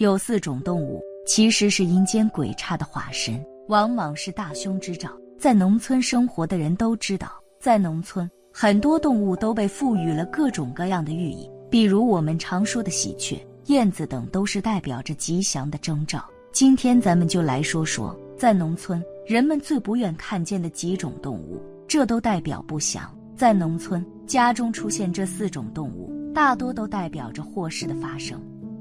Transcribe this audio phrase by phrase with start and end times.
[0.00, 5.10] 有四种动物其实是阴间鬼差的化身，往往是大凶之兆。
[5.38, 16.24] 在农村生活的人都知道，在农村很多动物都被赋予了各种各样的寓意，比如我们常说的喜鹊、燕子等，都是代表着吉祥的征兆。
[16.50, 23.14] 今天咱们就来说说，在农村人们最不愿看见的几种动物，这都代表不祥。
[23.36, 28.40] 在农村家中出现这四种动物，大多都代表着祸事的发生。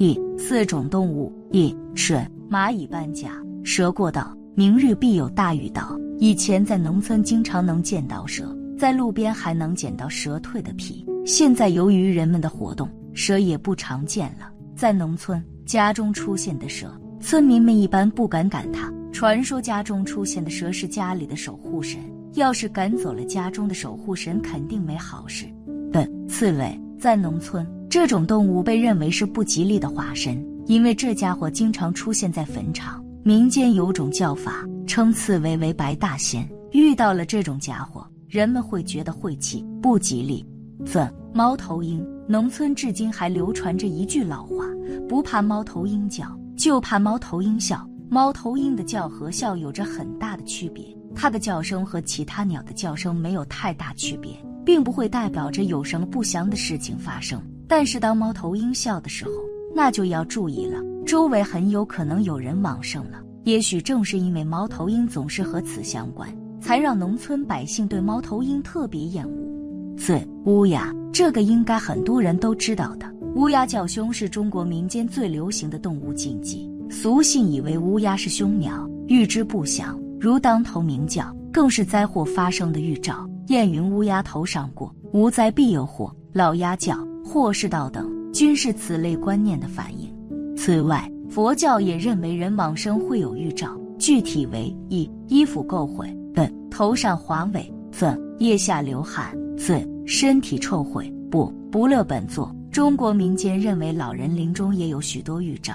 [0.00, 5.94] 一四种动物：一水蚂蚁搬家，蛇过道，明日必有大雨到。
[6.18, 11.04] 以前在农村经常能见到蛇，在路边还能捡到蛇蜕的皮。
[11.26, 14.50] 现在由于人们的活动，蛇也不常见了。
[14.74, 18.90] 在农村家中出现的蛇，村民们一般不敢赶它。
[19.12, 22.00] 传说家中出现的蛇是家里的守护神，
[22.36, 25.44] 要是赶走了家中的守护神，肯定没好事。
[25.92, 27.66] 本刺猬在农村。
[27.88, 33.04] 这种动物被认为是不吉利的化身，因为这家伙经常出现在坟场。
[33.24, 36.48] 民间有种叫法，称刺猬为白大仙。
[36.72, 40.46] 遇到了这种家伙，人们会觉得晦气、不吉利。
[40.86, 44.64] 四猫头鹰，农村至今还流传着一句老话：
[45.08, 46.24] 不怕猫头鹰叫，
[46.56, 47.84] 就怕猫头鹰笑。
[48.08, 50.84] 猫头鹰的叫和笑有着很大的区别，
[51.14, 54.32] 它的叫声和其他鸟的叫声没有太大区别，
[54.64, 57.40] 并不会代表着有什么不祥的事情发生。
[57.66, 59.30] 但是当猫头鹰笑的时候，
[59.74, 63.20] 那就要注意了，周围很有可能有人往生了。
[63.44, 66.28] 也许正是因为猫头鹰总是和此相关，
[66.60, 69.96] 才让农村百姓对猫头鹰特别厌恶。
[69.96, 73.10] 四乌鸦，这个应该很多人都知道的。
[73.36, 83.29] 乌鸦叫凶是中国民间最流行的动物禁忌，俗信以为乌鸦是凶鸟，预知不祥，如当头鸣叫，更是灾祸发生的预兆。
[83.50, 86.14] 燕云：乌鸦头上过，无灾必有祸。
[86.32, 86.96] 老鸦叫。
[87.24, 90.08] 祸事道等，均是此类观念的反映。
[90.56, 97.60] 此外，佛教也认为人往生会有预兆，具体为：一、衣服垢秽；本头上华尾；
[97.90, 102.54] 分腋下流汗；四、身体臭秽；不不乐本座。
[102.70, 105.74] 中国民间认为老人临终也有许多预兆。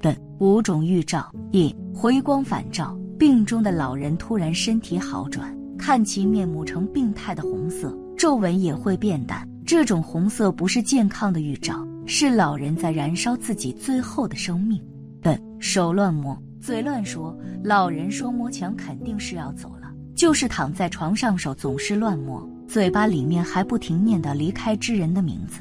[0.00, 9.48] 本五种预兆：一、回光返照，病中的老人突然身体好转，看其面目呈病态的红色，皱纹也会变淡。
[9.64, 14.80] 这种红色不是健康的预兆，是老人在燃烧自己最后的生命。
[15.20, 25.60] 笨手乱摸，嘴乱说，老人说摸墙肯定是要走了，就是躺在床上手总是乱摸，嘴巴里面还不停念叨离开之人的名字。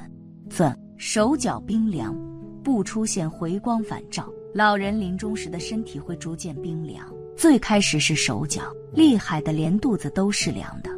[0.49, 2.15] 子手脚冰凉，
[2.63, 7.05] 不出现回光返照，老人临终时的身体会逐渐冰凉，
[7.35, 8.63] 最开始是手脚，
[8.93, 10.89] 厉害的连肚子都是凉的。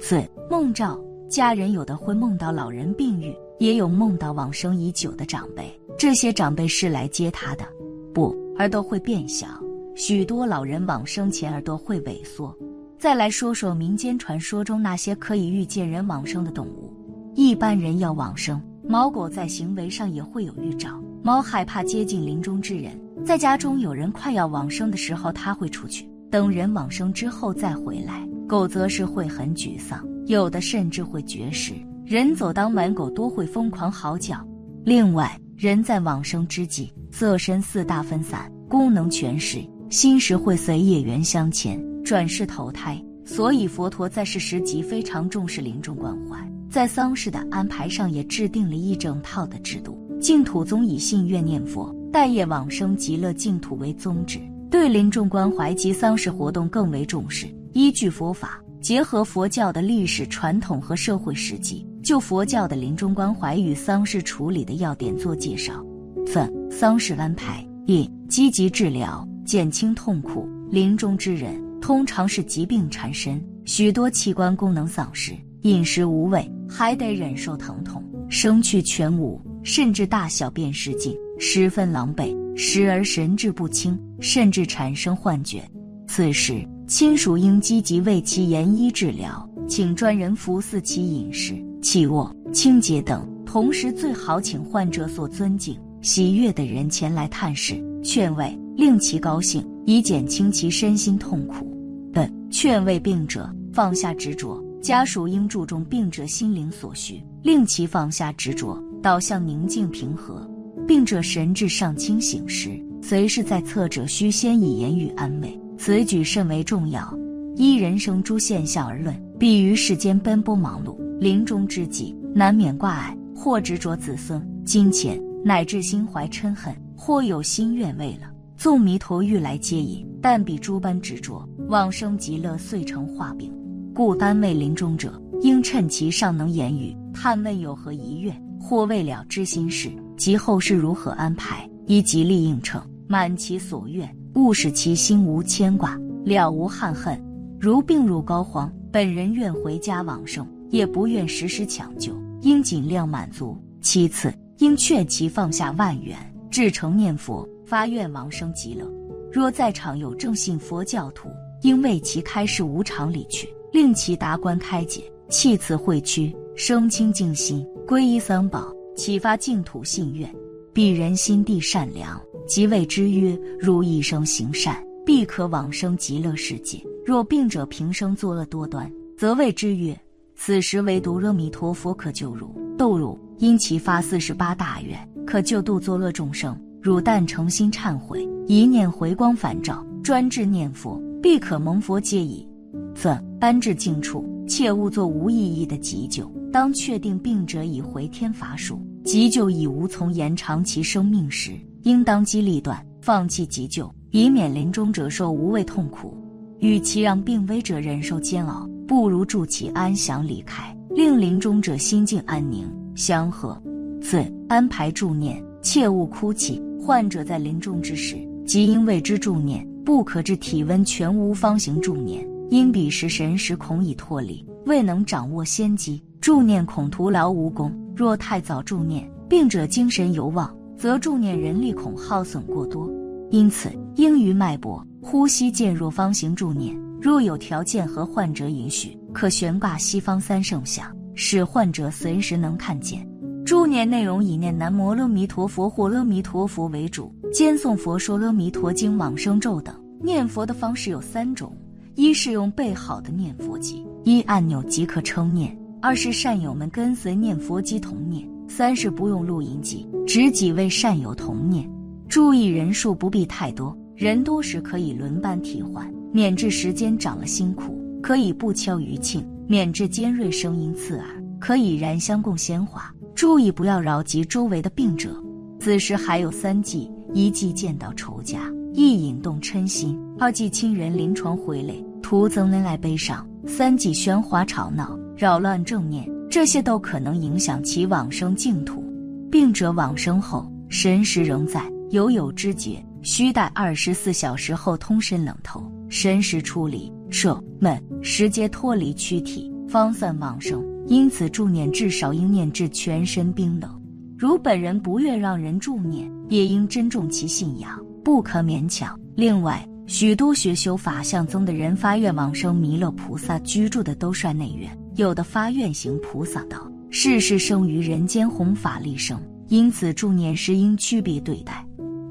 [0.00, 1.00] 四梦兆。
[1.26, 5.68] 家人有的会梦到老人病愈，也有梦到往生已久的长辈。
[5.98, 7.64] 这些长辈是来接他的。
[8.12, 9.48] 不，耳朵会变小，
[9.96, 12.56] 许多老人往生前耳朵会萎缩。
[13.00, 16.92] 再来说说民间传说中那些可以预见人往生的动物。
[17.34, 21.02] 一般人要往生，猫狗在行为上也会有预兆。
[21.22, 28.28] 猫害怕接近临终之人，在家中有人快要往生的时候，它会出去，等人往生之后再回来。
[28.46, 30.06] 狗则是会很沮丧。
[30.26, 31.72] 有的甚至会绝食，
[32.04, 34.36] 人走当晚，狗多会疯狂嚎叫。
[34.84, 43.02] 另外，人在往生之际，色身四大分散，功能全失，心识会随业缘相牵，转世投胎。
[43.24, 46.36] 所以，佛陀在世时即非常重视临终关怀，
[46.70, 49.98] 在丧事的安排上也制定了一整套的制度。
[50.20, 54.38] 净土宗以信愿念佛、待业往生极乐净土为宗旨，
[54.70, 57.44] 对临终关怀及丧事活动更为重视。
[57.72, 58.60] 依据佛法。
[58.80, 65.84] 结合佛教的历史传统和社会实际，就佛教的临终关怀与丧事处理的要点做介绍。
[66.24, 70.48] 三、丧事安排：一、积极治疗，减轻痛苦。
[70.70, 75.32] 临终之人通常是疾病缠身，许多器官功能丧失，
[75.62, 85.68] 饮食无味，还得忍受疼痛，生去全无，甚至大小便失禁，十分狼狈，时而神志不清，甚至产生幻觉。
[86.06, 86.64] 此时。
[86.86, 93.26] 亲属应积极为其研医治疗，请专人服侍其饮食、起卧、清洁等。
[93.46, 101.66] 同时，最好请患者所尊敬、喜悦的人前来探视、劝慰，令其高兴，以减轻其身心痛苦。
[102.12, 104.62] 本劝慰病者，放下执着。
[104.82, 110.50] 家属应注重病者心灵所需，令其放下执着，导向宁静平和。
[110.86, 112.70] 病者神志尚清醒时，
[113.02, 117.14] 随时在侧者需先以言语安慰，此举甚为重要。
[117.54, 133.52] 依人生诸现象而论，必于世间奔波忙碌，临终之际难免挂碍，或执着子孙、金钱，乃至心怀嗔恨，或有心愿为了纵弥陀欲来接引，但比诸般执着，往生极乐遂成化饼。
[133.94, 138.34] 故安慰临终者，应趁其尚能言语，探问有何遗愿，
[138.66, 147.22] 或未了知心事，及后事如何安排，以极力应承，满其所愿，勿使其心无牵挂，了无憾恨。
[147.60, 153.54] 如病入膏肓，本人愿回家往生，也不愿时时抢救，应尽量满足。
[153.82, 156.16] 其次，应劝其放下万缘，
[156.50, 158.90] 至诚念佛，发愿往生极乐。
[159.30, 161.28] 若在场有正信佛教徒，
[161.60, 163.46] 应为其开示无常理去。
[163.74, 170.32] 令其达观开解，弃此秽躯，生清净心，皈依三宝，启发净土信愿。
[170.72, 176.80] 鄙人心地善良，即谓之曰：如一生行善，必可往生极乐世界。
[177.04, 179.98] 若病者平生作恶多端，则谓之曰：
[180.36, 182.54] 此时唯独阿弥陀佛可救汝。
[182.78, 184.96] 斗汝因其发四十八大愿，
[185.26, 186.56] 可救度作恶众生。
[186.80, 192.46] 汝但诚心忏悔，一念回光返照，专志念佛，必可蒙佛接矣。
[192.94, 196.30] 三安置净处，切勿做无意义的急救。
[196.54, 201.50] 当确定病者已回天乏术，急救已无从延长其生命时，
[201.82, 206.16] 应当机立断，放弃急救，以免临终者受无谓痛苦。
[206.60, 213.60] 与其让病危者忍受煎熬，不如助其安详离开，令临终者心境安宁祥和。
[214.00, 216.62] 四安排助念，切勿哭泣。
[216.80, 218.16] 患者在临终之时，
[218.46, 222.24] 即应为之助念，不可至体温全无方行助念。
[222.50, 227.72] 因彼时神识恐已脱离，未能掌握先机，助念恐徒劳无功。
[227.96, 232.90] 若太早助念，病者精神犹旺，则助念人力恐耗损过多。
[233.30, 236.78] 因此，应于脉搏、呼吸渐弱方行助念。
[237.00, 243.06] 若有条件和患者允许，可悬挂西方三圣像，使患者随时能看见。
[243.44, 249.74] 助念内容以念南无阿弥陀佛或阿弥陀佛为主，兼诵佛说阿弥陀经、往生咒等。
[250.00, 251.54] 念佛的方式有三种。
[251.96, 255.50] 一是用备好的念佛机，一按钮即可称念；
[255.80, 261.70] 二是善友们跟随念佛机同念；三是不用录音机，只几位善友同念。
[262.08, 271.06] 注意人数不必太多，人多时可以轮班替换，免至时间长了辛苦；可以不敲余磬，免至尖锐声音刺耳；
[271.38, 272.92] 可以燃香供鲜花。
[273.14, 275.14] 注意不要扰及周围的病者。
[275.60, 278.40] 此时还有三忌：一忌见到仇家。
[278.76, 288.82] 一引动嗔心，二忌亲人临床回泪，徒增恩爱悲伤；三忌喧哗吵闹，扰乱正念，这些都可能影响其往生净土。
[289.30, 300.60] 病者往生后，神识仍在，犹有知觉，需待二十四小时后通身冷透，神识出离，舍闷时皆脱离躯体，方算往生。
[300.88, 303.70] 因此助念至少应念至全身冰冷。
[304.18, 307.80] 如本人不愿让人助念，也应珍重其信仰。
[308.04, 308.96] 不可勉强。
[309.16, 319.18] 另外，许多学修法相宗的人发愿往生弥勒菩萨居住的兜率内院，有的发愿行菩萨道，世世生于人间弘法利生。
[319.48, 321.66] 因此，助念时应区别对待。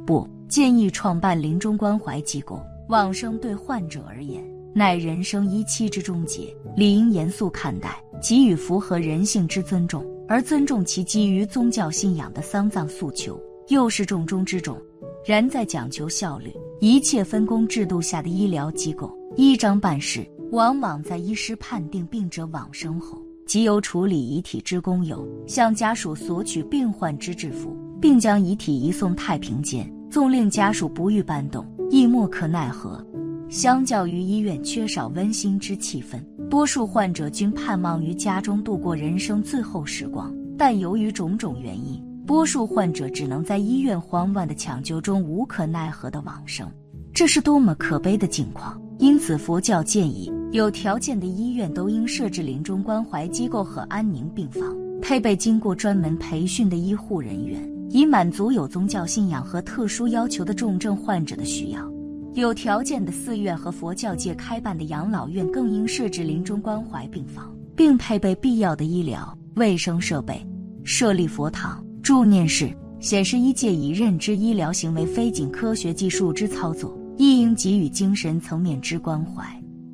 [0.05, 2.59] 不建议创办临终关怀机构。
[2.89, 14.77] 往生对患者而言，乃人生一期之终结，理应严肃看待，给予符合人性之尊重，而尊重其基于宗教信仰的丧葬诉求，又是重中之重。
[15.25, 16.51] 然在讲求效率、
[16.81, 33.01] 一切分工制度下的医疗机构，依章办事，往往在医师判定病者往生后，即由处理遗体之工友向家属索取病患之制服，并将遗体移送太平间，纵令家属不欲搬动，亦莫可奈何。
[33.47, 42.03] 相较于医院缺少温馨之气氛，多数患者均盼望于家中度过人生最后时光，但由于种种原因。
[42.25, 46.69] 多数患者只能在医院慌乱的抢救中无可奈何的往生，
[47.13, 48.81] 这是多么可悲的境况！
[48.99, 61.91] 因此，佛教建议有条件的医院都应设置临终关怀机构和安宁病房，配备经过专门培训的医护人员，以满足有宗教信仰和特殊要求的重症患者的需要。
[62.35, 70.43] 有条件的寺院和佛教界开办的养老院更应设置临终关怀病房，并配备必要的医疗卫生设备，
[70.83, 72.69] 设立佛堂、助念是，
[72.99, 79.45] 显示医界以认知医疗行为非仅科学技术之操作，亦应给予精神层面之关怀。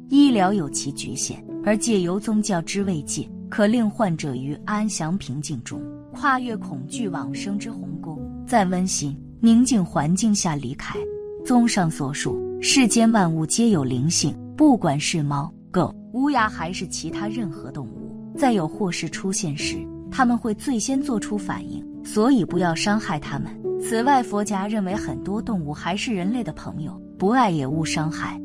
[0.10, 5.80] 医疗有其局限，而借由宗教之慰藉，可令患者于安详平静中
[6.12, 10.98] 跨越恐惧往生之鸿沟，在温馨宁静环境下离开。
[11.46, 19.78] 综上所述，世间万物皆有灵性，不管是猫、狗、乌鸦还是其他任何动物，在有祸事出现时，
[20.10, 23.48] 他们会最先做出反应，所以不要伤害它们。
[23.82, 28.39] 此外，佛家认为很多动物还是人类的朋友，不爱也勿伤害。